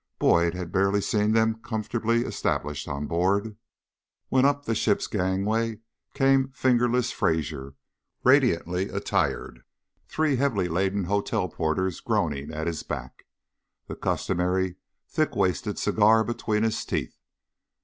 [0.17, 3.55] Boyd had barely seen them comfortably established on board,
[4.29, 5.79] when up the ship's gangway
[6.15, 7.75] came "Fingerless" Fraser
[8.23, 9.63] radiantly attired,
[10.07, 13.27] three heavily laden hotel porters groaning at his back,
[13.85, 14.77] the customary
[15.07, 17.19] thick waisted cigar between his teeth.